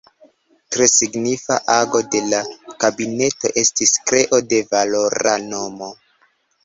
Tre 0.75 0.85
signifa 0.91 1.57
ago 1.73 2.01
de 2.15 2.21
la 2.31 2.39
kabineto 2.85 3.53
estis 3.65 3.95
kreo 4.09 4.41
de 4.55 4.63
valora 4.73 5.37
mono. 5.53 5.93